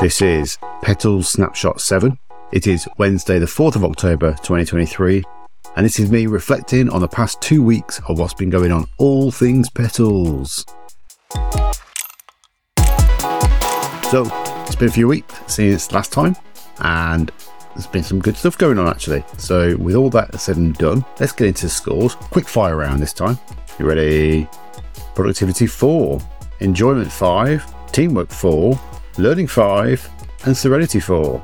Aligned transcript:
This 0.00 0.22
is 0.22 0.58
Petals 0.80 1.28
Snapshot 1.28 1.80
7. 1.80 2.16
It 2.52 2.68
is 2.68 2.86
Wednesday, 2.98 3.40
the 3.40 3.46
4th 3.46 3.74
of 3.74 3.84
October 3.84 4.30
2023, 4.30 5.24
and 5.74 5.84
this 5.84 5.98
is 5.98 6.08
me 6.08 6.28
reflecting 6.28 6.88
on 6.88 7.00
the 7.00 7.08
past 7.08 7.40
two 7.40 7.64
weeks 7.64 8.00
of 8.06 8.16
what's 8.16 8.32
been 8.32 8.48
going 8.48 8.70
on, 8.70 8.86
all 8.98 9.32
things 9.32 9.68
Petals. 9.68 10.64
So, 14.08 14.30
it's 14.66 14.76
been 14.76 14.86
a 14.86 14.92
few 14.92 15.08
weeks 15.08 15.34
since 15.48 15.90
last 15.90 16.12
time, 16.12 16.36
and 16.78 17.32
there's 17.74 17.88
been 17.88 18.04
some 18.04 18.20
good 18.20 18.36
stuff 18.36 18.56
going 18.56 18.78
on 18.78 18.86
actually. 18.86 19.24
So, 19.36 19.76
with 19.78 19.96
all 19.96 20.10
that 20.10 20.38
said 20.38 20.58
and 20.58 20.78
done, 20.78 21.04
let's 21.18 21.32
get 21.32 21.48
into 21.48 21.68
scores. 21.68 22.14
Quick 22.14 22.46
fire 22.46 22.76
round 22.76 23.02
this 23.02 23.12
time. 23.12 23.36
You 23.80 23.86
ready? 23.88 24.46
Productivity 25.16 25.66
4, 25.66 26.20
Enjoyment 26.60 27.10
5, 27.10 27.90
Teamwork 27.90 28.30
4, 28.30 28.78
Learning 29.18 29.48
5, 29.48 30.10
and 30.46 30.56
Serenity 30.56 31.00
4. 31.00 31.42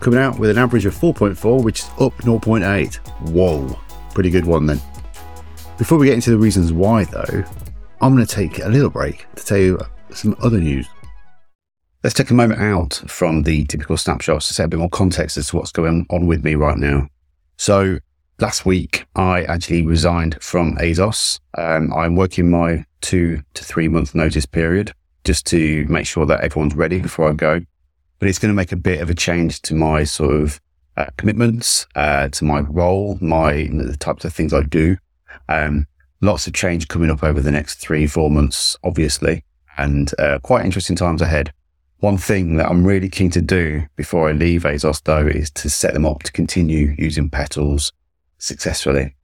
Coming 0.00 0.18
out 0.18 0.40
with 0.40 0.50
an 0.50 0.58
average 0.58 0.86
of 0.86 0.94
4.4, 0.96 1.62
which 1.62 1.82
is 1.82 1.88
up 2.00 2.12
0.8. 2.16 2.96
Whoa, 3.30 3.78
pretty 4.12 4.28
good 4.28 4.44
one 4.44 4.66
then. 4.66 4.80
Before 5.78 5.98
we 5.98 6.06
get 6.06 6.16
into 6.16 6.32
the 6.32 6.36
reasons 6.36 6.72
why, 6.72 7.04
though, 7.04 7.44
I'm 8.00 8.12
going 8.16 8.26
to 8.26 8.34
take 8.34 8.58
a 8.58 8.68
little 8.68 8.90
break 8.90 9.32
to 9.36 9.46
tell 9.46 9.58
you 9.58 9.80
some 10.12 10.34
other 10.42 10.58
news. 10.58 10.88
Let's 12.02 12.14
take 12.14 12.32
a 12.32 12.34
moment 12.34 12.60
out 12.60 12.94
from 13.06 13.44
the 13.44 13.66
typical 13.66 13.96
snapshots 13.96 14.48
to 14.48 14.54
set 14.54 14.64
a 14.64 14.68
bit 14.68 14.80
more 14.80 14.90
context 14.90 15.36
as 15.36 15.46
to 15.48 15.56
what's 15.56 15.70
going 15.70 16.04
on 16.10 16.26
with 16.26 16.42
me 16.42 16.56
right 16.56 16.76
now. 16.76 17.06
So, 17.56 18.00
last 18.40 18.66
week 18.66 19.06
I 19.14 19.44
actually 19.44 19.86
resigned 19.86 20.42
from 20.42 20.76
ASOS. 20.78 21.38
Um, 21.56 21.92
I'm 21.94 22.16
working 22.16 22.50
my 22.50 22.84
two 23.00 23.42
to 23.54 23.62
three 23.62 23.86
month 23.86 24.12
notice 24.12 24.44
period 24.44 24.92
just 25.24 25.46
to 25.46 25.86
make 25.88 26.06
sure 26.06 26.26
that 26.26 26.40
everyone's 26.40 26.74
ready 26.74 27.00
before 27.00 27.28
I 27.28 27.32
go. 27.32 27.60
But 28.18 28.28
it's 28.28 28.38
going 28.38 28.52
to 28.52 28.56
make 28.56 28.72
a 28.72 28.76
bit 28.76 29.00
of 29.00 29.10
a 29.10 29.14
change 29.14 29.62
to 29.62 29.74
my 29.74 30.04
sort 30.04 30.34
of 30.34 30.60
uh, 30.96 31.06
commitments, 31.16 31.86
uh, 31.94 32.28
to 32.28 32.44
my 32.44 32.60
role, 32.60 33.18
my 33.20 33.68
the 33.72 33.96
types 33.98 34.24
of 34.24 34.32
things 34.32 34.52
I 34.52 34.62
do. 34.62 34.96
Um, 35.48 35.86
lots 36.20 36.46
of 36.46 36.54
change 36.54 36.88
coming 36.88 37.10
up 37.10 37.22
over 37.22 37.40
the 37.40 37.50
next 37.50 37.76
three, 37.76 38.06
four 38.06 38.30
months, 38.30 38.76
obviously, 38.84 39.44
and 39.76 40.12
uh, 40.18 40.38
quite 40.42 40.64
interesting 40.64 40.96
times 40.96 41.22
ahead. 41.22 41.52
One 41.98 42.18
thing 42.18 42.56
that 42.56 42.68
I'm 42.68 42.84
really 42.84 43.08
keen 43.08 43.30
to 43.30 43.40
do 43.40 43.84
before 43.96 44.28
I 44.28 44.32
leave 44.32 44.62
ASOS, 44.62 45.02
though, 45.04 45.26
is 45.26 45.50
to 45.52 45.70
set 45.70 45.94
them 45.94 46.04
up 46.04 46.24
to 46.24 46.32
continue 46.32 46.94
using 46.98 47.30
petals 47.30 47.92
successfully. 48.38 49.14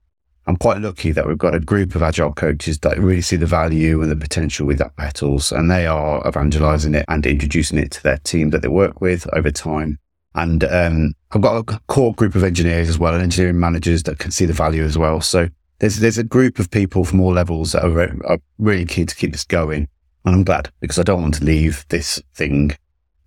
I'm 0.49 0.57
quite 0.57 0.81
lucky 0.81 1.13
that 1.13 1.29
we've 1.29 1.37
got 1.37 1.55
a 1.55 1.61
group 1.61 1.95
of 1.95 2.03
agile 2.03 2.33
coaches 2.33 2.79
that 2.79 2.99
really 2.99 3.21
see 3.21 3.37
the 3.37 3.45
value 3.45 4.01
and 4.01 4.11
the 4.11 4.17
potential 4.17 4.67
with 4.67 4.79
that 4.79 4.97
petals, 4.97 5.53
and 5.53 5.71
they 5.71 5.87
are 5.87 6.27
evangelizing 6.27 6.95
it 6.95 7.05
and 7.07 7.27
introducing 7.27 7.77
it 7.77 7.91
to 7.93 8.03
their 8.03 8.17
team 8.17 8.49
that 8.51 8.63
they 8.63 8.69
work 8.69 9.03
with 9.03 9.29
over 9.35 9.51
time. 9.51 9.99
And 10.35 10.65
um, 10.65 11.13
I've 11.33 11.43
got 11.43 11.59
a 11.59 11.81
core 11.89 12.15
group 12.15 12.35
of 12.35 12.45
engineers 12.45 12.89
as 12.89 12.99
well, 12.99 13.13
and 13.13 13.23
engineering 13.23 13.61
managers 13.61 14.05
that 14.05 14.21
can 14.21 14.31
see 14.31 14.47
the 14.47 14.55
value 14.55 14.85
as 14.85 14.97
well. 14.97 15.21
So 15.21 15.49
there's 15.81 16.01
there's 16.01 16.17
a 16.17 16.25
group 16.25 16.59
of 16.59 16.71
people 16.71 17.05
from 17.05 17.21
all 17.21 17.35
levels 17.35 17.73
that 17.73 17.85
are, 17.85 18.01
are 18.27 18.39
really 18.57 18.87
keen 18.87 19.05
to 19.05 19.15
keep 19.15 19.33
this 19.33 19.45
going, 19.45 19.87
and 20.25 20.35
I'm 20.35 20.45
glad 20.45 20.71
because 20.81 20.99
I 20.99 21.03
don't 21.03 21.21
want 21.21 21.35
to 21.35 21.45
leave 21.45 21.85
this 21.91 22.23
thing 22.35 22.73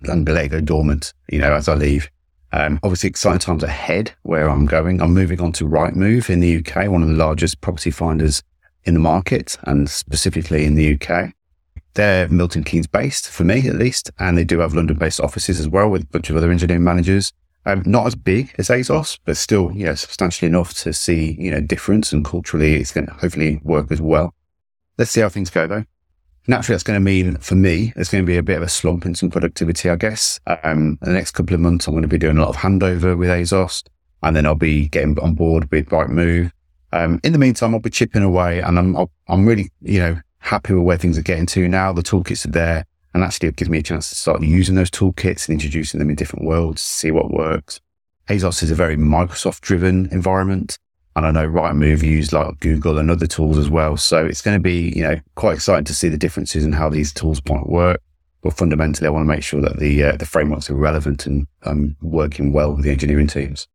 and 0.05 0.27
let 0.27 0.45
it 0.45 0.49
go 0.49 0.59
dormant, 0.59 1.13
you 1.29 1.37
know, 1.37 1.53
as 1.53 1.69
I 1.69 1.75
leave. 1.75 2.09
Um, 2.53 2.79
obviously, 2.83 3.09
exciting 3.09 3.39
times 3.39 3.63
ahead 3.63 4.13
where 4.23 4.49
I'm 4.49 4.65
going. 4.65 5.01
I'm 5.01 5.13
moving 5.13 5.41
on 5.41 5.51
to 5.53 5.67
Rightmove 5.67 6.29
in 6.29 6.39
the 6.39 6.57
UK, 6.57 6.89
one 6.89 7.01
of 7.01 7.07
the 7.07 7.15
largest 7.15 7.61
property 7.61 7.91
finders 7.91 8.43
in 8.83 8.93
the 8.93 8.99
market, 8.99 9.57
and 9.63 9.89
specifically 9.89 10.65
in 10.65 10.75
the 10.75 10.95
UK. 10.99 11.33
They're 11.93 12.27
Milton 12.29 12.63
Keynes 12.63 12.87
based, 12.87 13.29
for 13.29 13.43
me 13.43 13.67
at 13.67 13.75
least, 13.75 14.11
and 14.19 14.37
they 14.37 14.43
do 14.43 14.59
have 14.59 14.73
London 14.73 14.97
based 14.97 15.19
offices 15.19 15.59
as 15.59 15.67
well 15.67 15.89
with 15.89 16.03
a 16.03 16.07
bunch 16.07 16.29
of 16.29 16.37
other 16.37 16.51
engineering 16.51 16.83
managers. 16.83 17.33
Um, 17.65 17.83
not 17.85 18.07
as 18.07 18.15
big 18.15 18.55
as 18.57 18.69
ASOS, 18.69 19.19
but 19.23 19.37
still, 19.37 19.71
you 19.71 19.85
know, 19.85 19.93
substantially 19.93 20.47
enough 20.47 20.73
to 20.75 20.93
see, 20.93 21.35
you 21.37 21.51
know, 21.51 21.61
difference 21.61 22.11
and 22.11 22.25
culturally 22.25 22.75
it's 22.75 22.91
going 22.91 23.05
to 23.05 23.13
hopefully 23.13 23.59
work 23.63 23.91
as 23.91 24.01
well. 24.01 24.33
Let's 24.97 25.11
see 25.11 25.21
how 25.21 25.29
things 25.29 25.51
go 25.51 25.67
though 25.67 25.85
naturally 26.47 26.73
that's 26.73 26.83
going 26.83 26.97
to 26.97 27.03
mean 27.03 27.35
for 27.37 27.55
me 27.55 27.93
there's 27.95 28.09
going 28.09 28.23
to 28.23 28.27
be 28.27 28.37
a 28.37 28.43
bit 28.43 28.57
of 28.57 28.63
a 28.63 28.69
slump 28.69 29.05
in 29.05 29.15
some 29.15 29.29
productivity 29.29 29.89
i 29.89 29.95
guess. 29.95 30.39
Um, 30.63 30.97
the 31.01 31.11
next 31.11 31.31
couple 31.31 31.53
of 31.53 31.59
months 31.59 31.87
i'm 31.87 31.93
going 31.93 32.01
to 32.01 32.07
be 32.07 32.17
doing 32.17 32.37
a 32.37 32.41
lot 32.41 32.49
of 32.49 32.57
handover 32.57 33.17
with 33.17 33.29
ASOS 33.29 33.83
and 34.23 34.35
then 34.35 34.45
i'll 34.45 34.55
be 34.55 34.87
getting 34.89 35.17
on 35.19 35.35
board 35.35 35.69
with 35.71 35.89
Rightmove. 35.89 36.51
Um, 36.93 37.19
in 37.23 37.33
the 37.33 37.39
meantime 37.39 37.73
i'll 37.73 37.79
be 37.79 37.89
chipping 37.89 38.23
away 38.23 38.59
and 38.59 38.77
i'm 38.77 38.95
i'm 39.27 39.45
really 39.45 39.71
you 39.81 39.99
know 39.99 40.21
happy 40.41 40.73
with 40.73 40.83
where 40.83 40.97
things 40.97 41.17
are 41.17 41.23
getting 41.23 41.45
to 41.45 41.67
now. 41.67 41.93
The 41.93 42.01
toolkits 42.01 42.45
are 42.45 42.51
there 42.51 42.85
and 43.13 43.23
actually 43.23 43.49
it 43.49 43.55
gives 43.55 43.69
me 43.69 43.77
a 43.77 43.83
chance 43.83 44.09
to 44.09 44.15
start 44.15 44.41
using 44.41 44.75
those 44.75 44.91
toolkits 44.91 45.47
and 45.47 45.53
introducing 45.53 45.99
them 45.99 46.09
in 46.09 46.15
different 46.15 46.45
worlds 46.45 46.83
to 46.83 46.91
see 46.91 47.11
what 47.11 47.31
works. 47.31 47.79
ASOS 48.27 48.63
is 48.63 48.71
a 48.71 48.75
very 48.75 48.97
microsoft 48.97 49.61
driven 49.61 50.07
environment 50.11 50.77
and 51.15 51.25
I 51.25 51.31
know 51.31 51.47
Rightmove 51.47 52.03
use 52.03 52.31
like 52.31 52.59
Google 52.59 52.97
and 52.97 53.11
other 53.11 53.27
tools 53.27 53.57
as 53.57 53.69
well. 53.69 53.97
So 53.97 54.25
it's 54.25 54.41
going 54.41 54.57
to 54.57 54.61
be, 54.61 54.93
you 54.95 55.03
know, 55.03 55.19
quite 55.35 55.55
exciting 55.55 55.85
to 55.85 55.95
see 55.95 56.07
the 56.07 56.17
differences 56.17 56.63
in 56.63 56.71
how 56.71 56.89
these 56.89 57.13
tools 57.13 57.41
might 57.49 57.67
work. 57.67 58.01
But 58.41 58.53
fundamentally, 58.53 59.07
I 59.07 59.11
want 59.11 59.23
to 59.23 59.27
make 59.27 59.43
sure 59.43 59.61
that 59.61 59.77
the 59.77 60.03
uh, 60.03 60.17
the 60.17 60.25
frameworks 60.25 60.69
are 60.69 60.75
relevant 60.75 61.27
and 61.27 61.45
um, 61.63 61.95
working 62.01 62.53
well 62.53 62.73
with 62.73 62.85
the 62.85 62.91
engineering 62.91 63.27
teams. 63.27 63.67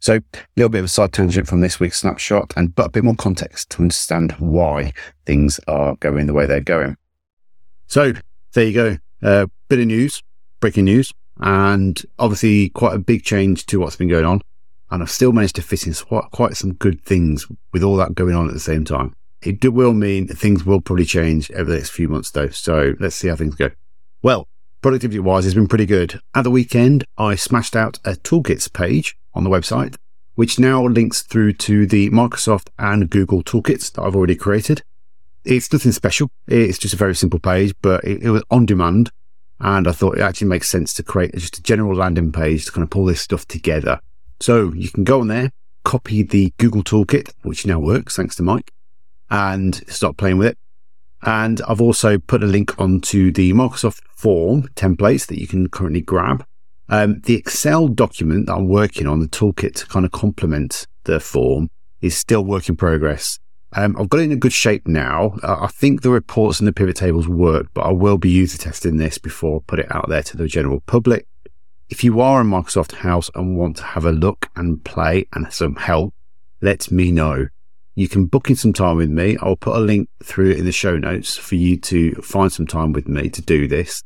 So 0.00 0.14
a 0.16 0.22
little 0.56 0.70
bit 0.70 0.80
of 0.80 0.86
a 0.86 0.88
side 0.88 1.12
tangent 1.12 1.46
from 1.46 1.60
this 1.60 1.78
week's 1.78 2.00
snapshot, 2.00 2.52
and 2.56 2.74
but 2.74 2.86
a 2.86 2.90
bit 2.90 3.04
more 3.04 3.14
context 3.14 3.70
to 3.70 3.82
understand 3.82 4.32
why 4.32 4.92
things 5.24 5.60
are 5.68 5.94
going 5.96 6.26
the 6.26 6.34
way 6.34 6.46
they're 6.46 6.60
going. 6.60 6.96
So 7.86 8.12
there 8.54 8.64
you 8.64 8.72
go, 8.72 8.98
uh, 9.22 9.46
bit 9.68 9.78
of 9.78 9.86
news, 9.86 10.22
breaking 10.58 10.86
news, 10.86 11.12
and 11.38 12.00
obviously 12.18 12.70
quite 12.70 12.94
a 12.94 12.98
big 12.98 13.22
change 13.22 13.66
to 13.66 13.78
what's 13.78 13.96
been 13.96 14.08
going 14.08 14.24
on 14.24 14.40
and 14.90 15.02
I've 15.02 15.10
still 15.10 15.32
managed 15.32 15.56
to 15.56 15.62
fit 15.62 15.86
in 15.86 15.94
quite, 15.94 16.56
some 16.56 16.74
good 16.74 17.02
things 17.02 17.46
with 17.72 17.82
all 17.82 17.96
that 17.96 18.14
going 18.14 18.34
on 18.34 18.48
at 18.48 18.54
the 18.54 18.60
same 18.60 18.84
time. 18.84 19.14
It 19.42 19.72
will 19.72 19.92
mean 19.92 20.26
things 20.26 20.64
will 20.64 20.80
probably 20.80 21.04
change 21.04 21.50
over 21.52 21.70
the 21.70 21.76
next 21.76 21.90
few 21.90 22.08
months 22.08 22.30
though. 22.30 22.48
So 22.48 22.94
let's 22.98 23.14
see 23.14 23.28
how 23.28 23.36
things 23.36 23.54
go. 23.54 23.70
Well, 24.22 24.48
productivity 24.82 25.20
wise 25.20 25.46
it's 25.46 25.54
been 25.54 25.68
pretty 25.68 25.86
good. 25.86 26.20
At 26.34 26.42
the 26.42 26.50
weekend, 26.50 27.04
I 27.16 27.34
smashed 27.36 27.76
out 27.76 27.98
a 28.04 28.12
toolkits 28.12 28.72
page 28.72 29.16
on 29.34 29.44
the 29.44 29.50
website, 29.50 29.96
which 30.34 30.58
now 30.58 30.84
links 30.84 31.22
through 31.22 31.52
to 31.54 31.86
the 31.86 32.10
Microsoft 32.10 32.68
and 32.78 33.10
Google 33.10 33.42
toolkits 33.44 33.92
that 33.92 34.02
I've 34.02 34.16
already 34.16 34.34
created. 34.34 34.82
It's 35.44 35.72
nothing 35.72 35.92
special. 35.92 36.30
It's 36.48 36.78
just 36.78 36.94
a 36.94 36.98
very 36.98 37.14
simple 37.14 37.38
page, 37.38 37.74
but 37.80 38.02
it, 38.02 38.22
it 38.22 38.30
was 38.30 38.42
on 38.50 38.66
demand. 38.66 39.10
And 39.60 39.86
I 39.86 39.92
thought 39.92 40.18
it 40.18 40.22
actually 40.22 40.48
makes 40.48 40.68
sense 40.68 40.94
to 40.94 41.02
create 41.02 41.34
just 41.34 41.58
a 41.58 41.62
general 41.62 41.94
landing 41.94 42.32
page 42.32 42.64
to 42.66 42.72
kind 42.72 42.84
of 42.84 42.90
pull 42.90 43.04
this 43.04 43.20
stuff 43.20 43.46
together 43.46 44.00
so 44.40 44.72
you 44.72 44.90
can 44.90 45.04
go 45.04 45.20
on 45.20 45.28
there, 45.28 45.52
copy 45.84 46.22
the 46.22 46.52
Google 46.58 46.82
Toolkit, 46.82 47.32
which 47.42 47.66
now 47.66 47.78
works 47.78 48.16
thanks 48.16 48.36
to 48.36 48.42
Mike, 48.42 48.72
and 49.30 49.76
start 49.88 50.16
playing 50.16 50.38
with 50.38 50.48
it. 50.48 50.58
And 51.22 51.60
I've 51.68 51.80
also 51.80 52.18
put 52.18 52.42
a 52.42 52.46
link 52.46 52.78
onto 52.78 53.32
the 53.32 53.52
Microsoft 53.52 54.00
form 54.10 54.68
templates 54.74 55.26
that 55.26 55.40
you 55.40 55.46
can 55.46 55.68
currently 55.68 56.00
grab. 56.00 56.44
Um, 56.88 57.20
the 57.20 57.34
Excel 57.34 57.88
document 57.88 58.46
that 58.46 58.54
I'm 58.54 58.68
working 58.68 59.06
on, 59.06 59.20
the 59.20 59.28
toolkit 59.28 59.74
to 59.74 59.86
kind 59.86 60.06
of 60.06 60.12
complement 60.12 60.86
the 61.04 61.20
form, 61.20 61.70
is 62.00 62.16
still 62.16 62.44
work 62.44 62.68
in 62.68 62.76
progress. 62.76 63.38
Um, 63.74 63.96
I've 63.98 64.08
got 64.08 64.20
it 64.20 64.24
in 64.24 64.32
a 64.32 64.36
good 64.36 64.52
shape 64.52 64.88
now. 64.88 65.34
Uh, 65.42 65.58
I 65.60 65.66
think 65.66 66.00
the 66.00 66.10
reports 66.10 66.58
and 66.58 66.66
the 66.66 66.72
pivot 66.72 66.96
tables 66.96 67.28
work, 67.28 67.66
but 67.74 67.82
I 67.82 67.92
will 67.92 68.16
be 68.16 68.30
user 68.30 68.56
testing 68.56 68.96
this 68.96 69.18
before 69.18 69.58
I 69.58 69.64
put 69.66 69.80
it 69.80 69.94
out 69.94 70.08
there 70.08 70.22
to 70.22 70.36
the 70.36 70.46
general 70.46 70.80
public. 70.86 71.26
If 71.90 72.04
you 72.04 72.20
are 72.20 72.42
a 72.42 72.44
Microsoft 72.44 72.96
house 72.96 73.30
and 73.34 73.56
want 73.56 73.78
to 73.78 73.82
have 73.82 74.04
a 74.04 74.12
look 74.12 74.50
and 74.54 74.84
play 74.84 75.26
and 75.32 75.50
some 75.50 75.74
help, 75.76 76.12
let 76.60 76.90
me 76.90 77.10
know. 77.10 77.48
You 77.94 78.08
can 78.08 78.26
book 78.26 78.50
in 78.50 78.56
some 78.56 78.74
time 78.74 78.98
with 78.98 79.08
me. 79.08 79.38
I'll 79.40 79.56
put 79.56 79.74
a 79.74 79.80
link 79.80 80.10
through 80.22 80.50
in 80.50 80.66
the 80.66 80.72
show 80.72 80.98
notes 80.98 81.38
for 81.38 81.54
you 81.54 81.78
to 81.78 82.14
find 82.16 82.52
some 82.52 82.66
time 82.66 82.92
with 82.92 83.08
me 83.08 83.30
to 83.30 83.40
do 83.40 83.66
this. 83.66 84.02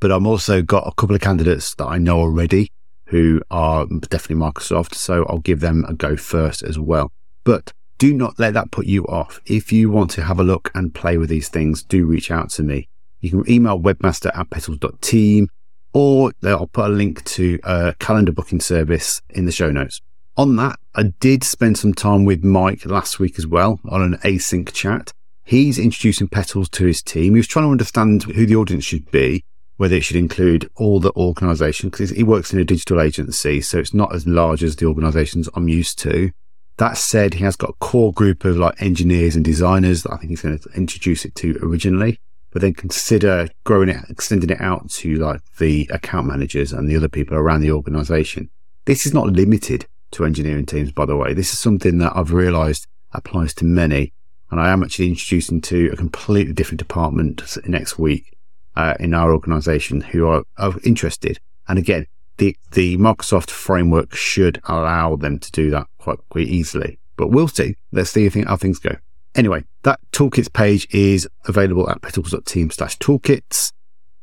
But 0.00 0.10
I'm 0.10 0.26
also 0.26 0.62
got 0.62 0.88
a 0.88 0.94
couple 0.96 1.14
of 1.14 1.22
candidates 1.22 1.76
that 1.76 1.86
I 1.86 1.98
know 1.98 2.18
already 2.18 2.72
who 3.04 3.40
are 3.52 3.86
definitely 3.86 4.44
Microsoft. 4.44 4.94
So 4.96 5.24
I'll 5.28 5.38
give 5.38 5.60
them 5.60 5.84
a 5.86 5.94
go 5.94 6.16
first 6.16 6.64
as 6.64 6.76
well. 6.76 7.12
But 7.44 7.72
do 7.98 8.12
not 8.12 8.36
let 8.40 8.54
that 8.54 8.72
put 8.72 8.86
you 8.86 9.06
off. 9.06 9.40
If 9.46 9.70
you 9.70 9.90
want 9.90 10.10
to 10.12 10.24
have 10.24 10.40
a 10.40 10.44
look 10.44 10.72
and 10.74 10.92
play 10.92 11.18
with 11.18 11.28
these 11.28 11.48
things, 11.48 11.84
do 11.84 12.04
reach 12.04 12.32
out 12.32 12.50
to 12.50 12.64
me. 12.64 12.88
You 13.20 13.30
can 13.30 13.50
email 13.50 13.78
webmaster 13.78 14.36
at 14.36 14.50
petals.team 14.50 15.48
or 15.92 16.32
I'll 16.42 16.66
put 16.66 16.86
a 16.86 16.88
link 16.88 17.24
to 17.24 17.58
a 17.64 17.94
calendar 17.98 18.32
booking 18.32 18.60
service 18.60 19.20
in 19.30 19.46
the 19.46 19.52
show 19.52 19.70
notes. 19.70 20.00
On 20.36 20.56
that, 20.56 20.78
I 20.94 21.04
did 21.20 21.44
spend 21.44 21.76
some 21.76 21.92
time 21.92 22.24
with 22.24 22.42
Mike 22.42 22.86
last 22.86 23.18
week 23.18 23.38
as 23.38 23.46
well 23.46 23.80
on 23.88 24.00
an 24.02 24.16
async 24.18 24.72
chat. 24.72 25.12
He's 25.44 25.78
introducing 25.78 26.28
Petals 26.28 26.68
to 26.70 26.86
his 26.86 27.02
team. 27.02 27.34
He 27.34 27.40
was 27.40 27.46
trying 27.46 27.66
to 27.66 27.72
understand 27.72 28.22
who 28.22 28.46
the 28.46 28.56
audience 28.56 28.84
should 28.84 29.10
be, 29.10 29.44
whether 29.76 29.96
it 29.96 30.04
should 30.04 30.16
include 30.16 30.70
all 30.76 31.00
the 31.00 31.12
organization, 31.12 31.90
because 31.90 32.10
he 32.10 32.22
works 32.22 32.52
in 32.52 32.58
a 32.58 32.64
digital 32.64 33.00
agency, 33.00 33.60
so 33.60 33.78
it's 33.78 33.92
not 33.92 34.14
as 34.14 34.26
large 34.26 34.62
as 34.62 34.76
the 34.76 34.86
organizations 34.86 35.48
I'm 35.54 35.68
used 35.68 35.98
to. 36.00 36.30
That 36.78 36.96
said, 36.96 37.34
he 37.34 37.44
has 37.44 37.56
got 37.56 37.70
a 37.70 37.74
core 37.74 38.12
group 38.12 38.46
of 38.46 38.56
like 38.56 38.80
engineers 38.80 39.36
and 39.36 39.44
designers 39.44 40.04
that 40.04 40.12
I 40.12 40.16
think 40.16 40.30
he's 40.30 40.42
going 40.42 40.58
to 40.58 40.70
introduce 40.70 41.26
it 41.26 41.34
to 41.36 41.58
originally. 41.62 42.18
But 42.52 42.62
then 42.62 42.74
consider 42.74 43.48
growing 43.64 43.88
it, 43.88 43.96
extending 44.08 44.50
it 44.50 44.60
out 44.60 44.90
to 44.90 45.16
like 45.16 45.40
the 45.58 45.88
account 45.92 46.26
managers 46.26 46.72
and 46.72 46.88
the 46.88 46.96
other 46.96 47.08
people 47.08 47.36
around 47.36 47.62
the 47.62 47.72
organization. 47.72 48.50
This 48.84 49.06
is 49.06 49.14
not 49.14 49.28
limited 49.28 49.86
to 50.12 50.24
engineering 50.24 50.66
teams, 50.66 50.92
by 50.92 51.06
the 51.06 51.16
way. 51.16 51.32
This 51.32 51.52
is 51.52 51.58
something 51.58 51.98
that 51.98 52.12
I've 52.14 52.32
realized 52.32 52.86
applies 53.12 53.54
to 53.54 53.64
many. 53.64 54.12
And 54.50 54.60
I 54.60 54.70
am 54.70 54.82
actually 54.82 55.08
introducing 55.08 55.62
to 55.62 55.90
a 55.92 55.96
completely 55.96 56.52
different 56.52 56.78
department 56.78 57.42
next 57.66 57.98
week 57.98 58.36
uh, 58.76 58.94
in 59.00 59.14
our 59.14 59.32
organization 59.32 60.02
who 60.02 60.26
are, 60.26 60.44
are 60.58 60.74
interested. 60.84 61.40
And 61.68 61.78
again, 61.78 62.06
the, 62.36 62.56
the 62.72 62.98
Microsoft 62.98 63.50
framework 63.50 64.14
should 64.14 64.60
allow 64.64 65.16
them 65.16 65.38
to 65.38 65.50
do 65.52 65.70
that 65.70 65.86
quite, 65.98 66.18
quite 66.28 66.48
easily. 66.48 66.98
But 67.16 67.28
we'll 67.28 67.48
see. 67.48 67.76
Let's 67.92 68.10
see 68.10 68.28
how 68.28 68.56
things 68.56 68.78
go. 68.78 68.96
Anyway, 69.34 69.64
that 69.82 69.98
toolkits 70.12 70.52
page 70.52 70.86
is 70.90 71.28
available 71.46 71.88
at 71.88 72.02
petals.team 72.02 72.70
slash 72.70 72.98
toolkits. 72.98 73.72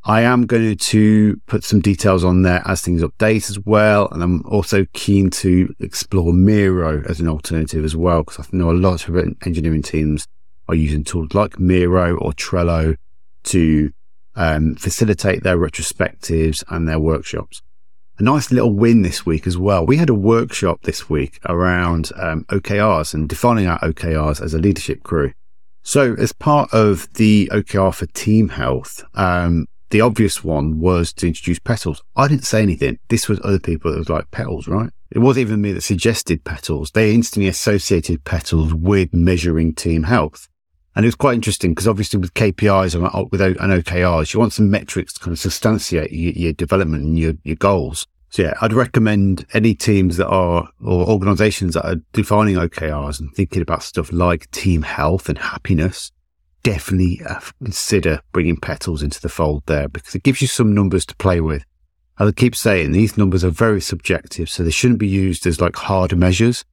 I 0.03 0.21
am 0.21 0.45
going 0.45 0.77
to 0.77 1.41
put 1.47 1.63
some 1.63 1.81
details 1.81 2.23
on 2.23 2.43
there 2.43 2.61
as 2.65 2.81
things 2.81 3.01
update 3.01 3.49
as 3.49 3.59
well. 3.59 4.07
And 4.11 4.23
I'm 4.23 4.45
also 4.45 4.85
keen 4.93 5.29
to 5.31 5.73
explore 5.79 6.31
Miro 6.31 7.03
as 7.09 7.19
an 7.19 7.27
alternative 7.27 7.83
as 7.83 7.95
well, 7.95 8.23
because 8.23 8.39
I 8.39 8.57
know 8.57 8.71
a 8.71 8.73
lot 8.73 9.07
of 9.07 9.17
engineering 9.45 9.81
teams 9.81 10.25
are 10.67 10.75
using 10.75 11.03
tools 11.03 11.33
like 11.33 11.59
Miro 11.59 12.15
or 12.17 12.31
Trello 12.31 12.95
to 13.45 13.91
um, 14.35 14.75
facilitate 14.75 15.43
their 15.43 15.57
retrospectives 15.57 16.63
and 16.69 16.87
their 16.87 16.99
workshops. 16.99 17.61
A 18.19 18.23
nice 18.23 18.51
little 18.51 18.73
win 18.73 19.01
this 19.01 19.25
week 19.25 19.47
as 19.47 19.57
well. 19.57 19.85
We 19.85 19.95
had 19.95 20.09
a 20.09 20.13
workshop 20.13 20.81
this 20.83 21.09
week 21.09 21.39
around 21.47 22.11
um, 22.17 22.43
OKRs 22.49 23.13
and 23.13 23.29
defining 23.29 23.65
our 23.65 23.79
OKRs 23.79 24.41
as 24.41 24.53
a 24.53 24.59
leadership 24.59 25.03
crew. 25.03 25.31
So, 25.83 26.15
as 26.15 26.33
part 26.33 26.69
of 26.73 27.07
the 27.13 27.49
OKR 27.53 27.95
for 27.95 28.07
team 28.07 28.49
health, 28.49 29.05
um, 29.13 29.67
the 29.91 30.01
obvious 30.01 30.43
one 30.43 30.79
was 30.79 31.13
to 31.13 31.27
introduce 31.27 31.59
petals. 31.59 32.03
I 32.17 32.27
didn't 32.27 32.43
say 32.43 32.61
anything. 32.61 32.99
This 33.07 33.29
was 33.29 33.39
other 33.41 33.57
people 33.57 33.89
that 33.93 33.97
was 33.97 34.09
like 34.09 34.29
petals, 34.31 34.67
right? 34.67 34.89
It 35.11 35.19
wasn't 35.19 35.47
even 35.47 35.61
me 35.61 35.71
that 35.71 35.81
suggested 35.81 36.43
petals. 36.43 36.91
They 36.91 37.15
instantly 37.15 37.47
associated 37.47 38.25
petals 38.25 38.73
with 38.73 39.13
measuring 39.13 39.75
team 39.75 40.03
health. 40.03 40.49
And 40.95 41.05
it 41.05 41.07
was 41.07 41.15
quite 41.15 41.35
interesting 41.35 41.71
because 41.71 41.87
obviously 41.87 42.19
with 42.19 42.33
KPIs 42.33 42.95
and 42.95 43.31
with 43.31 43.41
an 43.41 43.55
OKRs, 43.55 44.33
you 44.33 44.39
want 44.39 44.53
some 44.53 44.69
metrics 44.69 45.13
to 45.13 45.19
kind 45.19 45.31
of 45.31 45.39
substantiate 45.39 46.11
your, 46.11 46.33
your 46.33 46.53
development 46.53 47.03
and 47.03 47.17
your, 47.17 47.33
your 47.43 47.55
goals. 47.55 48.07
So 48.31 48.43
yeah, 48.43 48.53
I'd 48.61 48.73
recommend 48.73 49.45
any 49.53 49.73
teams 49.73 50.17
that 50.17 50.27
are 50.27 50.69
or 50.83 51.07
organizations 51.07 51.73
that 51.73 51.85
are 51.85 51.95
defining 52.13 52.55
OKRs 52.55 53.19
and 53.19 53.33
thinking 53.33 53.61
about 53.61 53.83
stuff 53.83 54.11
like 54.11 54.51
team 54.51 54.83
health 54.83 55.29
and 55.29 55.37
happiness 55.37 56.11
definitely 56.63 57.21
uh, 57.27 57.39
consider 57.63 58.21
bringing 58.31 58.57
petals 58.57 59.01
into 59.01 59.21
the 59.21 59.29
fold 59.29 59.63
there 59.65 59.87
because 59.87 60.13
it 60.15 60.23
gives 60.23 60.41
you 60.41 60.47
some 60.47 60.73
numbers 60.73 61.05
to 61.05 61.15
play 61.15 61.41
with. 61.41 61.63
I 62.17 62.29
keep 62.31 62.55
saying 62.55 62.91
these 62.91 63.17
numbers 63.17 63.45
are 63.45 63.49
very 63.49 63.79
subjective, 63.79 64.49
so 64.49 64.61
they 64.61 64.71
shouldn't 64.71 64.99
be 64.99 65.07
used 65.07 65.47
as 65.47 65.61
like 65.61 65.77
hard 65.77 66.15
measures, 66.17 66.65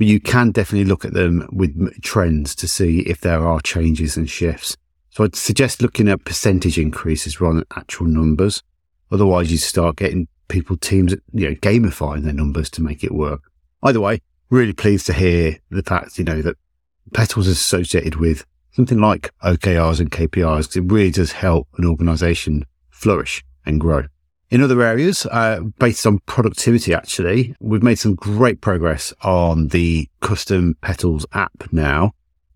but 0.00 0.06
you 0.06 0.18
can 0.18 0.50
definitely 0.50 0.88
look 0.88 1.04
at 1.04 1.12
them 1.12 1.46
with 1.52 2.00
trends 2.00 2.54
to 2.54 2.66
see 2.66 3.00
if 3.00 3.20
there 3.20 3.46
are 3.46 3.60
changes 3.60 4.16
and 4.16 4.30
shifts. 4.30 4.74
So 5.10 5.24
I'd 5.24 5.36
suggest 5.36 5.82
looking 5.82 6.08
at 6.08 6.24
percentage 6.24 6.78
increases 6.78 7.38
rather 7.38 7.56
than 7.56 7.66
actual 7.76 8.06
numbers. 8.06 8.62
Otherwise, 9.12 9.52
you 9.52 9.58
start 9.58 9.96
getting 9.96 10.26
people, 10.48 10.78
teams, 10.78 11.14
you 11.34 11.50
know, 11.50 11.54
gamifying 11.56 12.22
their 12.22 12.32
numbers 12.32 12.70
to 12.70 12.82
make 12.82 13.04
it 13.04 13.12
work. 13.12 13.42
Either 13.82 14.00
way, 14.00 14.22
really 14.48 14.72
pleased 14.72 15.04
to 15.04 15.12
hear 15.12 15.58
the 15.68 15.82
fact, 15.82 16.16
you 16.16 16.24
know, 16.24 16.40
that 16.40 16.56
Petals 17.12 17.46
is 17.46 17.58
associated 17.58 18.16
with 18.16 18.46
something 18.70 19.00
like 19.00 19.30
OKRs 19.44 20.00
and 20.00 20.10
KPIs 20.10 20.60
because 20.60 20.76
it 20.76 20.90
really 20.90 21.10
does 21.10 21.32
help 21.32 21.68
an 21.76 21.84
organization 21.84 22.64
flourish 22.88 23.44
and 23.66 23.78
grow. 23.78 24.06
In 24.50 24.62
other 24.62 24.82
areas, 24.82 25.26
uh, 25.26 25.60
based 25.78 26.04
on 26.06 26.18
productivity, 26.26 26.92
actually, 26.92 27.54
we've 27.60 27.84
made 27.84 28.00
some 28.00 28.16
great 28.16 28.60
progress 28.60 29.12
on 29.22 29.68
the 29.68 30.08
custom 30.20 30.76
Petals 30.80 31.24
app 31.32 31.72
now. 31.72 32.12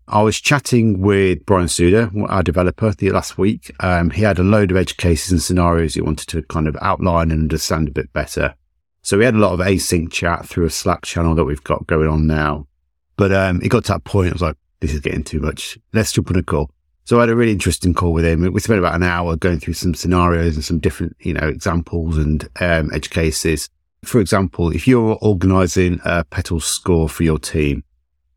I 0.09 0.21
was 0.21 0.39
chatting 0.41 0.99
with 0.99 1.45
Brian 1.45 1.69
Suda, 1.69 2.11
our 2.27 2.43
developer, 2.43 2.91
the 2.91 3.11
last 3.11 3.37
week. 3.37 3.73
Um, 3.79 4.09
he 4.09 4.23
had 4.23 4.39
a 4.39 4.43
load 4.43 4.71
of 4.71 4.77
edge 4.77 4.97
cases 4.97 5.31
and 5.31 5.41
scenarios 5.41 5.93
he 5.93 6.01
wanted 6.01 6.27
to 6.27 6.41
kind 6.43 6.67
of 6.67 6.77
outline 6.81 7.31
and 7.31 7.43
understand 7.43 7.87
a 7.87 7.91
bit 7.91 8.11
better. 8.11 8.55
So 9.01 9.17
we 9.17 9.23
had 9.23 9.35
a 9.35 9.39
lot 9.39 9.53
of 9.53 9.65
async 9.65 10.11
chat 10.11 10.45
through 10.45 10.65
a 10.65 10.69
Slack 10.69 11.03
channel 11.05 11.33
that 11.35 11.45
we've 11.45 11.63
got 11.63 11.87
going 11.87 12.09
on 12.09 12.27
now. 12.27 12.67
But 13.15 13.31
um, 13.31 13.61
it 13.61 13.69
got 13.69 13.85
to 13.85 13.93
that 13.93 14.03
point, 14.03 14.31
I 14.31 14.33
was 14.33 14.41
like, 14.41 14.57
this 14.81 14.93
is 14.93 14.99
getting 14.99 15.23
too 15.23 15.39
much. 15.39 15.79
Let's 15.93 16.11
jump 16.11 16.29
on 16.29 16.35
a 16.35 16.43
call. 16.43 16.69
So 17.05 17.17
I 17.17 17.21
had 17.21 17.29
a 17.29 17.35
really 17.35 17.51
interesting 17.51 17.93
call 17.93 18.13
with 18.13 18.25
him. 18.25 18.51
We 18.51 18.59
spent 18.59 18.79
about 18.79 18.95
an 18.95 19.03
hour 19.03 19.35
going 19.35 19.59
through 19.59 19.75
some 19.75 19.93
scenarios 19.93 20.55
and 20.55 20.65
some 20.65 20.79
different, 20.79 21.15
you 21.19 21.33
know, 21.33 21.47
examples 21.47 22.17
and 22.17 22.49
um, 22.59 22.91
edge 22.91 23.11
cases. 23.11 23.69
For 24.03 24.19
example, 24.19 24.71
if 24.71 24.87
you're 24.87 25.15
organizing 25.21 25.99
a 26.03 26.23
petal 26.23 26.59
score 26.59 27.07
for 27.07 27.21
your 27.21 27.37
team 27.37 27.83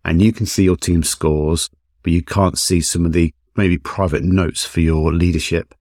and 0.05 0.21
you 0.21 0.35
can 0.35 0.45
see 0.45 0.65
your 0.65 0.77
team 0.77 1.03
scores, 1.03 1.71
but 2.03 2.13
you 2.13 2.23
can't 2.23 2.59
see 2.59 2.83
some 2.83 3.07
of 3.07 3.15
the 3.15 3.33
maybe 3.57 3.79
private 3.79 4.23
notes 4.23 4.67
for 4.67 4.81
your 4.81 5.15
leadership, 5.15 5.75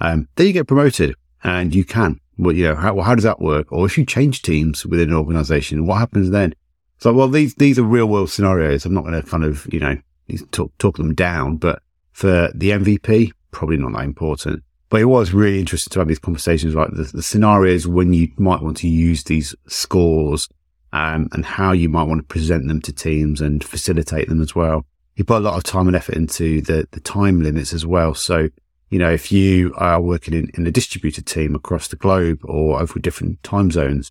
um, 0.00 0.26
then 0.36 0.46
you 0.46 0.54
get 0.54 0.66
promoted 0.66 1.14
and 1.44 1.74
you 1.74 1.84
can. 1.84 2.18
Well, 2.38 2.54
you 2.54 2.68
know, 2.68 2.74
how, 2.74 2.98
how 3.02 3.14
does 3.14 3.24
that 3.24 3.42
work? 3.42 3.70
Or 3.70 3.84
if 3.84 3.98
you 3.98 4.06
change 4.06 4.40
teams 4.40 4.86
within 4.86 5.10
an 5.10 5.14
organization, 5.14 5.84
what 5.84 5.98
happens 5.98 6.30
then? 6.30 6.54
So, 6.96 7.12
well, 7.12 7.28
these, 7.28 7.54
these 7.56 7.78
are 7.78 7.82
real 7.82 8.06
world 8.06 8.30
scenarios. 8.30 8.86
I'm 8.86 8.94
not 8.94 9.04
going 9.04 9.20
to 9.20 9.28
kind 9.28 9.44
of, 9.44 9.70
you 9.70 9.80
know, 9.80 9.98
talk, 10.52 10.72
talk 10.78 10.96
them 10.96 11.14
down, 11.14 11.58
but 11.58 11.82
for 12.12 12.50
the 12.54 12.70
MVP, 12.70 13.30
probably 13.50 13.76
not 13.76 13.92
that 13.92 14.04
important. 14.04 14.62
But 14.88 15.00
it 15.00 15.06
was 15.06 15.32
really 15.32 15.60
interesting 15.60 15.92
to 15.92 16.00
have 16.00 16.08
these 16.08 16.18
conversations, 16.18 16.74
like 16.74 16.90
the, 16.90 17.04
the 17.04 17.22
scenarios 17.22 17.86
when 17.86 18.12
you 18.12 18.28
might 18.36 18.60
want 18.60 18.76
to 18.78 18.88
use 18.88 19.24
these 19.24 19.54
scores 19.68 20.48
um, 20.92 21.28
and 21.32 21.44
how 21.44 21.72
you 21.72 21.88
might 21.88 22.04
want 22.04 22.20
to 22.20 22.26
present 22.26 22.66
them 22.66 22.80
to 22.82 22.92
teams 22.92 23.40
and 23.40 23.62
facilitate 23.62 24.28
them 24.28 24.42
as 24.42 24.54
well. 24.54 24.84
He 25.14 25.22
put 25.22 25.38
a 25.38 25.44
lot 25.44 25.56
of 25.56 25.62
time 25.62 25.86
and 25.86 25.96
effort 25.96 26.16
into 26.16 26.60
the, 26.62 26.88
the 26.90 27.00
time 27.00 27.40
limits 27.40 27.72
as 27.72 27.86
well. 27.86 28.14
So, 28.14 28.48
you 28.88 28.98
know, 28.98 29.10
if 29.10 29.30
you 29.30 29.72
are 29.76 30.00
working 30.00 30.34
in, 30.34 30.50
in 30.54 30.66
a 30.66 30.72
distributed 30.72 31.26
team 31.26 31.54
across 31.54 31.88
the 31.88 31.96
globe 31.96 32.40
or 32.42 32.80
over 32.80 32.98
different 32.98 33.40
time 33.44 33.70
zones, 33.70 34.10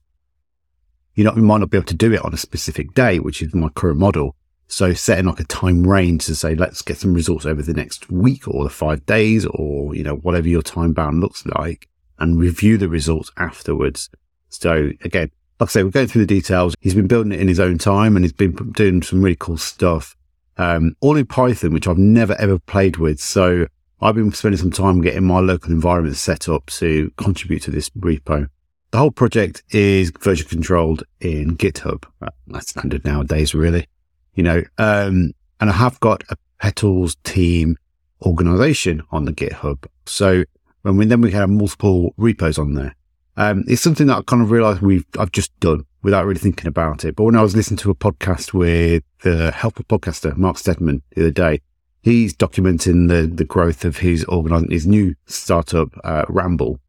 you 1.16 1.26
know, 1.26 1.36
you 1.36 1.42
might 1.42 1.58
not 1.58 1.70
be 1.70 1.78
able 1.78 1.88
to 1.88 1.96
do 1.96 2.14
it 2.14 2.24
on 2.24 2.34
a 2.34 2.38
specific 2.38 2.94
day, 2.94 3.20
which 3.20 3.42
is 3.42 3.54
my 3.54 3.68
current 3.70 4.00
model. 4.00 4.36
So 4.70 4.94
setting 4.94 5.26
like 5.26 5.40
a 5.40 5.46
time 5.46 5.86
range 5.86 6.28
to 6.28 6.36
say, 6.36 6.54
let's 6.54 6.84
get 6.84 6.98
some 6.98 7.16
results 7.16 7.46
over 7.46 7.64
the 7.64 7.74
next 7.74 8.10
week 8.12 8.48
or 8.48 8.64
the 8.64 8.70
five 8.70 9.04
days 9.08 9.46
or, 9.48 9.96
you 9.96 10.04
know, 10.04 10.18
whatever 10.18 10.48
your 10.48 10.62
time 10.62 10.94
bound 10.94 11.22
looks 11.22 11.44
like 11.58 11.90
and 12.20 12.40
review 12.40 12.78
the 12.78 12.88
results 12.88 13.32
afterwards. 13.38 14.12
So 14.50 14.92
again, 15.04 15.32
like 15.60 15.70
I 15.70 15.72
say, 15.72 15.84
we're 15.84 15.90
going 15.90 16.08
through 16.08 16.22
the 16.22 16.36
details. 16.36 16.76
He's 16.82 16.94
been 16.94 17.08
building 17.08 17.32
it 17.32 17.40
in 17.40 17.48
his 17.48 17.60
own 17.60 17.80
time 17.80 18.16
and 18.16 18.24
he's 18.24 18.32
been 18.32 18.52
doing 18.74 19.02
some 19.02 19.24
really 19.24 19.36
cool 19.38 19.58
stuff. 19.58 20.16
Um, 20.58 20.96
all 21.02 21.18
in 21.18 21.26
Python, 21.26 21.74
which 21.74 21.88
I've 21.88 21.98
never 21.98 22.36
ever 22.40 22.60
played 22.60 22.98
with. 22.98 23.20
So 23.20 23.66
I've 24.02 24.16
been 24.16 24.32
spending 24.32 24.60
some 24.60 24.72
time 24.72 25.02
getting 25.02 25.24
my 25.24 25.40
local 25.40 25.72
environment 25.72 26.16
set 26.16 26.48
up 26.48 26.68
to 26.68 27.12
contribute 27.18 27.64
to 27.64 27.72
this 27.72 27.90
repo. 27.90 28.48
The 28.92 28.98
whole 29.00 29.12
project 29.12 29.64
is 29.72 30.12
version 30.20 30.48
controlled 30.48 31.04
in 31.22 31.58
GitHub. 31.58 32.04
That's 32.48 32.70
standard 32.70 33.04
nowadays, 33.04 33.56
really 33.56 33.88
you 34.34 34.44
know, 34.44 34.64
um, 34.78 35.32
and 35.60 35.70
I 35.70 35.74
have 35.74 36.00
got 36.00 36.24
a 36.30 36.38
Petals 36.60 37.16
team 37.24 37.78
organization 38.22 39.02
on 39.12 39.26
the 39.26 39.34
GitHub. 39.34 39.86
So 40.06 40.44
when 40.82 40.98
we, 40.98 41.06
then 41.06 41.22
we 41.22 41.32
have 41.32 41.50
multiple 41.50 42.14
repos 42.18 42.58
on 42.58 42.74
there. 42.74 42.96
Um, 43.38 43.64
it's 43.68 43.82
something 43.82 44.08
that 44.08 44.18
I 44.18 44.22
kind 44.24 44.42
of 44.42 44.52
realized 44.52 44.82
we've, 44.82 45.06
I've 45.18 45.32
just 45.32 45.58
done 45.60 45.86
without 46.02 46.26
really 46.26 46.40
thinking 46.40 46.68
about 46.68 47.06
it. 47.06 47.16
But 47.16 47.24
when 47.24 47.36
I 47.36 47.42
was 47.42 47.56
listening 47.56 47.78
to 47.78 47.92
a 47.92 47.96
podcast 47.96 48.54
with 48.54 49.04
the 49.24 49.52
helper 49.52 49.84
podcaster, 49.84 50.36
Mark 50.36 50.58
Steadman, 50.58 51.02
the 51.16 51.22
other 51.22 51.32
day, 51.32 51.62
he's 52.02 52.36
documenting 52.36 53.08
the, 53.08 53.28
the 53.34 53.46
growth 53.46 53.86
of 53.86 53.98
his 53.98 54.24
organizing, 54.26 54.72
his 54.72 54.88
new 54.88 55.16
startup, 55.26 55.90
uh, 56.04 56.26
Bramble. 56.28 56.80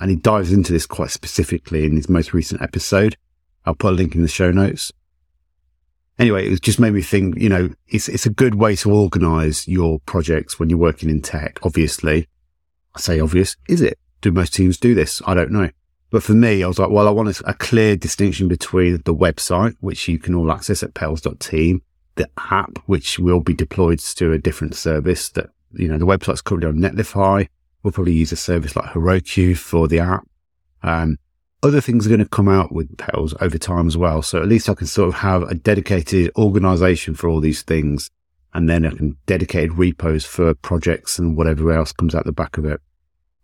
And 0.00 0.10
he 0.10 0.16
dives 0.16 0.52
into 0.52 0.72
this 0.72 0.86
quite 0.86 1.10
specifically 1.10 1.84
in 1.84 1.96
his 1.96 2.08
most 2.08 2.34
recent 2.34 2.60
episode. 2.60 3.16
I'll 3.64 3.74
put 3.74 3.92
a 3.92 3.96
link 3.96 4.14
in 4.14 4.22
the 4.22 4.28
show 4.28 4.50
notes 4.50 4.92
anyway, 6.18 6.48
it 6.48 6.62
just 6.62 6.80
made 6.80 6.92
me 6.92 7.02
think, 7.02 7.38
you 7.38 7.48
know, 7.48 7.70
it's, 7.88 8.08
it's 8.08 8.26
a 8.26 8.30
good 8.30 8.54
way 8.54 8.76
to 8.76 8.92
organize 8.92 9.66
your 9.68 10.00
projects 10.00 10.58
when 10.58 10.70
you're 10.70 10.78
working 10.78 11.10
in 11.10 11.20
tech. 11.20 11.58
Obviously, 11.62 12.28
I 12.94 13.00
say 13.00 13.20
obvious. 13.20 13.56
Is 13.68 13.80
it? 13.80 13.98
Do 14.20 14.32
most 14.32 14.54
teams 14.54 14.78
do 14.78 14.94
this? 14.94 15.20
I 15.26 15.34
don't 15.34 15.50
know. 15.50 15.70
But 16.10 16.22
for 16.22 16.32
me, 16.32 16.62
I 16.62 16.68
was 16.68 16.78
like, 16.78 16.90
well, 16.90 17.08
I 17.08 17.10
want 17.10 17.40
a, 17.40 17.54
clear 17.54 17.96
distinction 17.96 18.46
between 18.46 19.02
the 19.04 19.14
website, 19.14 19.74
which 19.80 20.06
you 20.06 20.18
can 20.18 20.34
all 20.34 20.52
access 20.52 20.82
at 20.82 20.94
petals.team, 20.94 21.82
the 22.14 22.30
app, 22.38 22.78
which 22.86 23.18
will 23.18 23.40
be 23.40 23.52
deployed 23.52 23.98
to 23.98 24.32
a 24.32 24.38
different 24.38 24.76
service 24.76 25.28
that, 25.30 25.50
you 25.72 25.88
know, 25.88 25.98
the 25.98 26.06
website's 26.06 26.40
currently 26.40 26.68
on 26.68 26.76
Netlify. 26.76 27.48
We'll 27.82 27.92
probably 27.92 28.12
use 28.12 28.30
a 28.30 28.36
service 28.36 28.76
like 28.76 28.90
Heroku 28.90 29.58
for 29.58 29.88
the 29.88 29.98
app. 29.98 30.24
Um, 30.84 31.18
other 31.64 31.80
things 31.80 32.06
are 32.06 32.10
going 32.10 32.20
to 32.20 32.28
come 32.28 32.48
out 32.48 32.72
with 32.72 32.96
Petals 32.98 33.34
over 33.40 33.56
time 33.56 33.86
as 33.86 33.96
well. 33.96 34.20
So 34.22 34.40
at 34.42 34.48
least 34.48 34.68
I 34.68 34.74
can 34.74 34.86
sort 34.86 35.08
of 35.08 35.14
have 35.14 35.42
a 35.44 35.54
dedicated 35.54 36.30
organization 36.36 37.14
for 37.14 37.28
all 37.28 37.40
these 37.40 37.62
things 37.62 38.10
and 38.52 38.68
then 38.68 38.84
I 38.86 38.90
can 38.90 39.16
dedicated 39.26 39.78
repos 39.78 40.24
for 40.24 40.54
projects 40.54 41.18
and 41.18 41.36
whatever 41.36 41.72
else 41.72 41.90
comes 41.90 42.14
out 42.14 42.24
the 42.24 42.32
back 42.32 42.58
of 42.58 42.66
it. 42.66 42.80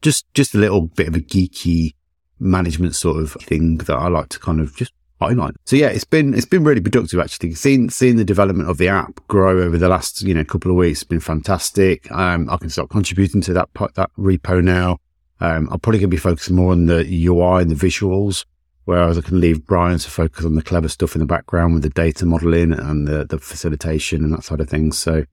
Just, 0.03 0.33
just 0.35 0.55
a 0.55 0.59
little 0.59 0.83
bit 0.83 1.09
of 1.09 1.17
a 1.17 1.21
geeky 1.21 1.95
management 2.39 2.95
sort 2.95 3.21
of 3.21 3.33
thing 3.33 3.79
that 3.79 3.91
I 3.91 4.09
like 4.09 4.29
to 4.31 4.39
kind 4.39 4.61
of 4.61 4.77
just 4.77 4.93
highlight. 5.21 5.55
So 5.65 5.77
yeah, 5.77 5.89
it's 5.89 6.05
been, 6.05 6.35
it's 6.35 6.47
been 6.47 6.63
really 6.63 6.81
productive 6.81 7.21
actually. 7.21 7.55
Seeing, 7.55 7.89
seeing 7.89 8.17
the 8.17 8.25
development 8.25 8.69
of 8.69 8.77
the 8.77 8.89
app 8.89 9.19
grow 9.29 9.63
over 9.63 9.79
the 9.79 9.89
last, 9.89 10.23
you 10.23 10.35
know, 10.35 10.45
couple 10.45 10.71
of 10.71 10.77
weeks 10.77 11.01
has 11.01 11.05
been 11.05 11.21
fantastic. 11.21 12.11
Um, 12.13 12.51
I 12.51 12.59
can 12.59 12.69
start 12.69 12.91
contributing 12.91 13.41
to 13.43 13.55
that, 13.55 13.71
that 13.95 14.11
repo 14.19 14.63
now. 14.63 14.99
Um, 15.41 15.69
I'm 15.71 15.81
probably 15.81 16.01
going 16.01 16.11
to 16.11 16.17
be 16.17 16.19
focusing 16.19 16.57
more 16.57 16.73
on 16.73 16.87
the 16.87 17.27
UI 17.27 17.63
and 17.63 17.71
the 17.71 17.75
visuals 17.75 18.45
Whereas 18.91 19.19
I 19.19 19.21
can 19.21 19.41
leave 19.41 19.67
Brian 19.67 19.99
to 19.99 20.11
focus 20.11 20.45
on 20.45 20.57
the 20.57 20.63
clever 20.63 20.89
stuff 20.89 21.15
in 21.15 21.21
the 21.21 21.27
background 21.27 21.75
with 21.75 21.85
the 21.85 21.91
data 21.91 22.27
modeling 22.27 22.73
and 22.73 23.07
the, 23.07 23.25
the 23.25 23.39
facilitation 23.39 24.25
and 24.25 24.33
that 24.33 24.43
side 24.43 24.61
of 24.61 24.69
things. 24.69 24.99
So 24.99 25.25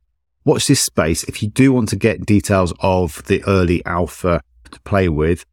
watch 0.46 0.68
this 0.68 0.82
space. 0.82 1.24
If 1.24 1.42
you 1.42 1.50
do 1.50 1.74
want 1.74 1.90
to 1.90 1.96
get 1.96 2.24
details 2.24 2.72
of 2.82 3.24
the 3.26 3.44
early 3.46 3.84
alpha 3.86 4.42
to 4.70 4.80
play 4.82 5.10
with, 5.10 5.44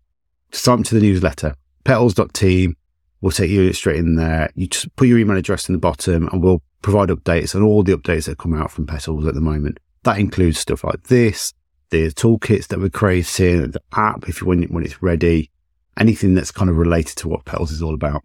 sign 0.52 0.80
up 0.80 0.84
to 0.84 0.96
the 0.96 1.00
newsletter, 1.00 1.54
petals.team. 1.84 2.76
We'll 3.23 3.32
take 3.32 3.50
you 3.50 3.73
straight 3.73 3.96
in 3.96 4.16
there. 4.16 4.50
You 4.54 4.66
just 4.66 4.94
put 4.96 5.08
your 5.08 5.18
email 5.18 5.38
address 5.38 5.68
in 5.68 5.73
the 5.73 5.78
bottom 5.78 6.28
and 6.28 6.42
we'll 6.42 6.61
provide 6.82 7.08
updates 7.08 7.54
on 7.54 7.62
all 7.62 7.82
the 7.82 7.96
updates 7.96 8.26
that 8.26 8.37
come 8.37 8.52
out 8.52 8.70
from 8.70 8.87
Petals 8.87 9.26
at 9.26 9.32
the 9.32 9.40
moment. 9.40 9.80
That 10.02 10.18
includes 10.18 10.58
stuff 10.58 10.84
like 10.84 11.04
this, 11.04 11.54
the 12.02 12.12
toolkits 12.12 12.66
that 12.68 12.80
we're 12.80 12.90
creating, 12.90 13.70
the 13.70 13.80
app 13.92 14.28
if 14.28 14.40
you 14.40 14.46
when, 14.46 14.62
when 14.64 14.84
it's 14.84 15.02
ready, 15.02 15.50
anything 15.96 16.34
that's 16.34 16.50
kind 16.50 16.68
of 16.68 16.76
related 16.76 17.16
to 17.16 17.28
what 17.28 17.44
Petals 17.44 17.70
is 17.70 17.82
all 17.82 17.94
about. 17.94 18.22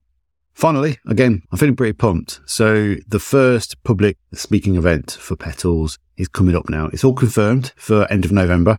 Finally, 0.53 0.97
again, 1.07 1.41
I'm 1.51 1.57
feeling 1.57 1.75
pretty 1.75 1.93
pumped. 1.93 2.41
So 2.45 2.95
the 3.07 3.19
first 3.19 3.81
public 3.83 4.17
speaking 4.33 4.75
event 4.75 5.17
for 5.19 5.35
Petals 5.35 5.97
is 6.17 6.27
coming 6.27 6.55
up 6.55 6.67
now. 6.67 6.87
It's 6.87 7.03
all 7.03 7.13
confirmed 7.13 7.71
for 7.77 8.11
end 8.11 8.25
of 8.25 8.31
November. 8.31 8.77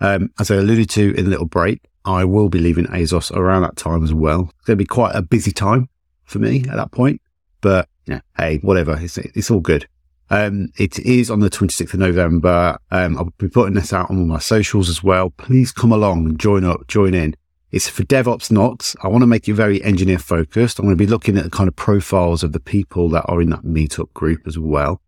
Um, 0.00 0.30
as 0.38 0.50
I 0.50 0.56
alluded 0.56 0.90
to 0.90 1.14
in 1.14 1.24
the 1.24 1.30
little 1.30 1.46
break, 1.46 1.80
I 2.04 2.24
will 2.24 2.48
be 2.48 2.58
leaving 2.58 2.86
ASOS 2.86 3.30
around 3.30 3.62
that 3.62 3.76
time 3.76 4.02
as 4.02 4.12
well. 4.12 4.50
It's 4.58 4.66
going 4.66 4.76
to 4.76 4.82
be 4.82 4.84
quite 4.84 5.14
a 5.14 5.22
busy 5.22 5.52
time 5.52 5.88
for 6.24 6.40
me 6.40 6.64
at 6.68 6.76
that 6.76 6.92
point, 6.92 7.22
but 7.60 7.88
yeah, 8.04 8.20
hey, 8.36 8.58
whatever. 8.58 8.98
It's, 9.00 9.16
it's 9.16 9.50
all 9.50 9.60
good. 9.60 9.86
Um, 10.34 10.72
it 10.76 10.98
is 10.98 11.30
on 11.30 11.38
the 11.38 11.48
26th 11.48 11.94
of 11.94 12.00
November. 12.00 12.76
Um, 12.90 13.16
I'll 13.16 13.32
be 13.38 13.48
putting 13.48 13.74
this 13.74 13.92
out 13.92 14.10
on 14.10 14.18
all 14.18 14.26
my 14.26 14.40
socials 14.40 14.88
as 14.88 15.00
well. 15.00 15.30
Please 15.30 15.70
come 15.70 15.92
along 15.92 16.26
and 16.26 16.40
join 16.40 16.64
up, 16.64 16.88
join 16.88 17.14
in. 17.14 17.36
It's 17.70 17.88
for 17.88 18.02
DevOps 18.02 18.50
Notts. 18.50 18.96
I 19.00 19.06
want 19.06 19.22
to 19.22 19.28
make 19.28 19.48
it 19.48 19.54
very 19.54 19.80
engineer 19.84 20.18
focused. 20.18 20.80
I'm 20.80 20.86
going 20.86 20.98
to 20.98 21.04
be 21.04 21.08
looking 21.08 21.38
at 21.38 21.44
the 21.44 21.50
kind 21.50 21.68
of 21.68 21.76
profiles 21.76 22.42
of 22.42 22.50
the 22.50 22.58
people 22.58 23.08
that 23.10 23.24
are 23.28 23.40
in 23.40 23.50
that 23.50 23.62
meetup 23.62 24.12
group 24.12 24.44
as 24.44 24.58
well. 24.58 25.00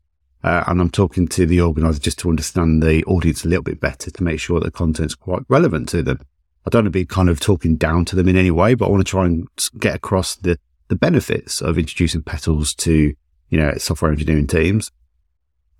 Uh, 0.44 0.62
and 0.68 0.80
I'm 0.80 0.90
talking 0.90 1.26
to 1.26 1.44
the 1.44 1.60
organizer 1.60 1.98
just 1.98 2.20
to 2.20 2.30
understand 2.30 2.80
the 2.80 3.02
audience 3.06 3.44
a 3.44 3.48
little 3.48 3.64
bit 3.64 3.80
better 3.80 4.12
to 4.12 4.22
make 4.22 4.38
sure 4.38 4.60
that 4.60 4.66
the 4.66 4.70
content's 4.70 5.16
quite 5.16 5.42
relevant 5.48 5.88
to 5.88 6.04
them. 6.04 6.20
I 6.64 6.70
don't 6.70 6.84
want 6.84 6.92
to 6.92 6.98
be 6.98 7.04
kind 7.04 7.28
of 7.28 7.40
talking 7.40 7.74
down 7.74 8.04
to 8.04 8.14
them 8.14 8.28
in 8.28 8.36
any 8.36 8.52
way, 8.52 8.74
but 8.74 8.86
I 8.86 8.90
want 8.90 9.04
to 9.04 9.10
try 9.10 9.26
and 9.26 9.48
get 9.80 9.96
across 9.96 10.36
the, 10.36 10.56
the 10.86 10.94
benefits 10.94 11.60
of 11.60 11.78
introducing 11.78 12.22
petals 12.22 12.74
to, 12.76 13.12
you 13.48 13.58
know, 13.58 13.74
software 13.78 14.12
engineering 14.12 14.46
teams. 14.46 14.92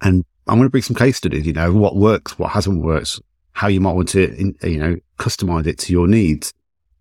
And 0.03 0.25
I'm 0.47 0.59
going 0.59 0.67
to 0.67 0.71
bring 0.71 0.83
some 0.83 0.97
case 0.97 1.17
studies, 1.17 1.47
you 1.47 1.53
know, 1.53 1.73
what 1.73 1.97
works, 1.97 2.39
what 2.39 2.53
hasn't 2.53 2.83
worked, 2.83 3.21
how 3.53 3.69
you 3.69 3.81
might 3.81 3.95
want 3.95 4.09
to, 4.11 4.55
you 4.63 4.79
know, 4.79 4.97
customize 5.19 5.67
it 5.67 5.79
to 5.81 5.93
your 5.93 6.07
needs. 6.07 6.53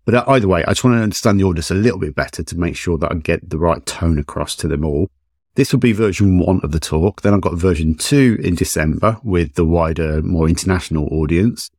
But 0.04 0.14
uh, 0.14 0.24
either 0.28 0.48
way, 0.48 0.64
I 0.64 0.70
just 0.70 0.84
want 0.84 0.96
to 0.96 1.02
understand 1.02 1.38
the 1.38 1.44
audience 1.44 1.70
a 1.70 1.74
little 1.74 1.98
bit 1.98 2.14
better 2.14 2.42
to 2.42 2.58
make 2.58 2.76
sure 2.76 2.96
that 2.98 3.10
I 3.10 3.14
get 3.16 3.48
the 3.48 3.58
right 3.58 3.84
tone 3.86 4.18
across 4.18 4.56
to 4.56 4.68
them 4.68 4.84
all. 4.84 5.10
This 5.54 5.72
will 5.72 5.80
be 5.80 5.92
version 5.92 6.38
one 6.38 6.60
of 6.62 6.72
the 6.72 6.80
talk. 6.80 7.22
Then 7.22 7.34
I've 7.34 7.40
got 7.40 7.54
version 7.54 7.94
two 7.94 8.38
in 8.42 8.54
December 8.54 9.18
with 9.22 9.54
the 9.54 9.64
wider, 9.64 10.22
more 10.22 10.48
international 10.48 11.08
audience. 11.10 11.70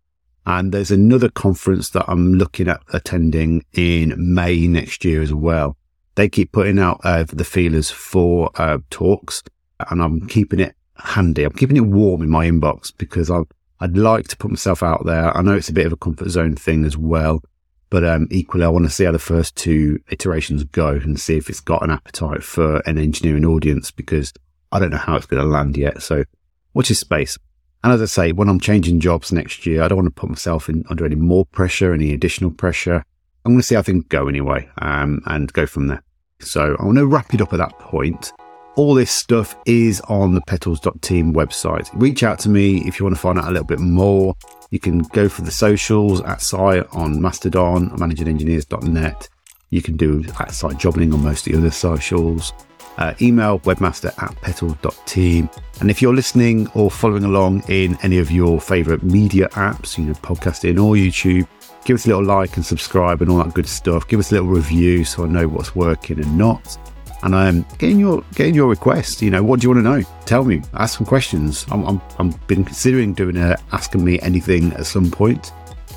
And 0.46 0.72
there's 0.72 0.92
another 0.92 1.30
conference 1.30 1.90
that 1.90 2.06
I'm 2.08 2.36
looking 2.36 2.70
at 2.70 2.82
attending 2.94 3.66
in 3.74 4.16
May 4.18 4.68
next 4.68 5.04
year 5.04 5.22
as 5.22 5.34
well. 5.34 5.76
They 6.16 6.30
keep 6.30 6.52
putting 6.54 6.80
out 6.80 7.02
uh, 7.04 7.26
the 7.28 7.44
feelers 7.44 7.92
for 7.92 8.50
uh, 8.56 8.80
talks 8.90 9.44
and 9.90 10.02
I'm 10.02 10.28
keeping 10.28 10.60
it 10.60 10.77
handy. 11.00 11.44
I'm 11.44 11.54
keeping 11.54 11.78
it 11.78 11.82
warm 11.82 12.22
in 12.22 12.30
my 12.30 12.48
inbox 12.48 12.92
because 12.98 13.30
i 13.30 13.42
I'd 13.80 13.96
like 13.96 14.28
to 14.30 14.38
put 14.38 14.50
myself 14.50 14.82
out 14.82 15.06
there. 15.06 15.36
I 15.38 15.42
know 15.42 15.56
it's 15.56 15.70
a 15.70 15.74
bit 15.74 15.86
of 15.86 15.94
a 15.94 15.98
comfort 15.98 16.30
zone 16.30 16.56
thing 16.56 16.84
as 16.84 16.98
well. 16.98 17.44
But 17.90 18.04
um, 18.04 18.28
equally, 18.32 18.66
I 18.66 18.70
want 18.70 18.86
to 18.86 18.92
see 18.92 19.06
how 19.06 19.12
the 19.12 19.20
first 19.20 19.56
two 19.56 20.00
iterations 20.10 20.64
go 20.64 20.90
and 20.90 21.20
see 21.20 21.38
if 21.38 21.50
it's 21.50 21.60
got 21.60 21.84
an 21.84 21.92
appetite 21.92 22.44
for 22.44 22.80
an 22.82 22.98
engineering 22.98 23.46
audience 23.46 23.92
because 23.92 24.34
I 24.72 24.80
don't 24.80 24.90
know 24.90 24.98
how 24.98 25.16
it's 25.16 25.26
going 25.26 25.42
to 25.42 25.48
land 25.48 25.78
yet. 25.78 26.02
So 26.02 26.26
watch 26.74 26.90
this 26.90 27.00
space. 27.00 27.38
And 27.84 27.94
as 27.94 28.02
I 28.02 28.06
say, 28.06 28.32
when 28.32 28.50
I'm 28.50 28.60
changing 28.60 29.00
jobs 29.00 29.32
next 29.32 29.66
year, 29.66 29.84
I 29.84 29.88
don't 29.88 29.98
want 29.98 30.14
to 30.14 30.20
put 30.20 30.30
myself 30.30 30.68
in 30.68 30.84
under 30.90 31.06
any 31.06 31.16
more 31.16 31.46
pressure, 31.46 31.94
any 31.94 32.14
additional 32.14 32.52
pressure. 32.52 33.04
I'm 33.46 33.54
going 33.54 33.60
to 33.60 33.64
see 33.64 33.76
how 33.76 33.84
things 33.84 34.04
go 34.10 34.28
anyway 34.28 34.68
um, 34.82 35.22
and 35.26 35.54
go 35.54 35.66
from 35.66 35.88
there. 35.88 36.04
So 36.42 36.76
I 36.80 36.84
want 36.84 36.98
to 36.98 37.08
wrap 37.08 37.34
it 37.34 37.42
up 37.42 37.54
at 37.54 37.58
that 37.58 37.80
point. 37.80 38.34
All 38.78 38.94
this 38.94 39.10
stuff 39.10 39.56
is 39.66 40.02
on 40.02 40.36
the 40.36 40.42
petals.team 40.42 41.34
website. 41.34 41.90
Reach 41.94 42.22
out 42.22 42.38
to 42.42 42.50
me 42.50 42.88
if 42.88 43.00
you 43.00 43.06
want 43.06 43.16
to 43.16 43.20
find 43.20 43.40
out 43.40 43.46
a 43.46 43.52
little 43.52 43.66
bit 43.66 43.80
more. 43.80 44.36
You 44.70 44.80
can 44.80 45.00
go 45.00 45.28
for 45.28 45.42
the 45.42 45.50
socials 45.50 46.22
at 46.22 46.44
site 46.44 46.86
on 46.92 47.20
Mastodon, 47.20 47.90
managingengineers.net. 47.98 49.30
You 49.72 49.82
can 49.82 49.98
do 49.98 50.24
at 50.40 50.54
site 50.54 50.78
jobling 50.78 51.12
on 51.12 51.24
most 51.24 51.48
of 51.48 51.54
the 51.54 51.58
other 51.58 51.72
socials. 51.72 52.54
Uh, 53.00 53.16
email 53.20 53.58
webmaster 53.62 54.14
at 54.22 54.40
petals.team. 54.44 55.50
And 55.82 55.90
if 55.90 56.00
you're 56.00 56.14
listening 56.14 56.68
or 56.76 56.92
following 56.92 57.24
along 57.24 57.64
in 57.70 57.98
any 58.04 58.20
of 58.20 58.30
your 58.30 58.62
favorite 58.62 59.02
media 59.02 59.50
apps, 59.54 59.98
you 59.98 60.06
know, 60.06 60.14
podcasting 60.14 60.76
or 60.76 60.94
YouTube, 60.94 61.48
give 61.84 61.96
us 61.96 62.06
a 62.06 62.10
little 62.10 62.24
like 62.24 62.56
and 62.58 62.66
subscribe 62.66 63.24
and 63.24 63.32
all 63.32 63.44
that 63.44 63.56
good 63.56 63.68
stuff. 63.68 64.08
Give 64.08 64.20
us 64.20 64.30
a 64.32 64.36
little 64.36 64.50
review 64.50 65.04
so 65.04 65.24
I 65.24 65.28
know 65.28 65.48
what's 65.48 65.76
working 65.76 66.20
and 66.20 66.38
not 66.38 66.78
and 67.24 67.36
um, 67.36 67.66
getting 67.78 68.00
your 68.00 68.24
getting 68.36 68.56
your 68.56 68.68
request. 68.68 69.22
You 69.22 69.30
know, 69.30 69.44
what 69.44 69.60
do 69.60 69.66
you 69.66 69.74
want 69.74 69.86
to 69.86 69.90
know? 69.90 70.04
Tell 70.26 70.44
me. 70.44 70.62
Ask 70.74 70.98
some 70.98 71.06
questions. 71.06 71.66
I'm 71.72 71.84
I'm, 71.86 72.02
I'm 72.20 72.30
been 72.48 72.64
considering 72.64 73.14
doing 73.14 73.38
a 73.38 73.58
asking 73.72 74.04
me 74.04 74.20
anything 74.22 74.74
at 74.74 74.86
some 74.86 75.10
point, 75.10 75.52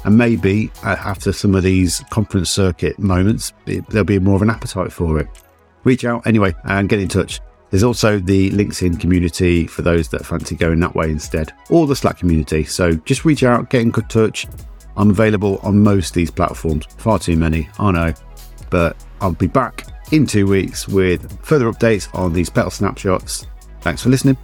and 0.05 0.17
maybe 0.17 0.71
uh, 0.85 0.97
after 0.99 1.33
some 1.33 1.55
of 1.55 1.63
these 1.63 2.01
conference 2.11 2.51
circuit 2.51 2.99
moments, 2.99 3.53
it, 3.67 3.87
there'll 3.89 4.05
be 4.05 4.19
more 4.19 4.37
of 4.37 4.43
an 4.43 4.51
appetite 4.51 4.93
for 4.93 5.19
it. 5.19 5.29
Reach 5.85 6.05
out 6.05 6.27
anyway 6.27 6.55
and 6.65 6.89
get 6.89 7.01
in 7.01 7.09
touch. 7.09 7.41
There's 7.71 7.85
also 7.85 8.19
the 8.19 8.51
LinkedIn 8.51 8.99
community 8.99 9.67
for 9.67 9.83
those 9.83 10.09
that 10.09 10.27
fancy 10.27 10.57
going 10.57 10.81
that 10.81 10.95
way 10.95 11.11
instead, 11.11 11.53
or 11.71 11.87
the 11.87 11.95
Slack 11.95 12.19
community. 12.19 12.65
So 12.65 12.95
just 12.95 13.25
reach 13.25 13.45
out, 13.45 13.71
get 13.71 13.83
in 13.83 13.91
good 13.91 14.11
touch. 14.11 14.47
I'm 14.97 15.11
available 15.11 15.61
on 15.63 15.79
most 15.79 16.09
of 16.09 16.15
these 16.15 16.33
platforms. 16.33 16.87
Far 16.99 17.21
too 17.21 17.37
many, 17.37 17.69
I 17.79 17.93
know, 17.93 18.15
but 18.71 18.97
I'll 19.21 19.33
be 19.33 19.47
back 19.47 19.87
in 20.13 20.27
two 20.27 20.47
weeks 20.47 20.89
with 20.89 21.41
further 21.45 21.71
updates 21.71 22.13
on 22.15 22.33
these 22.33 22.51
petal 22.51 22.71
snapshots. 22.71 23.47
Thanks 23.81 24.03
for 24.03 24.09
listening. 24.09 24.37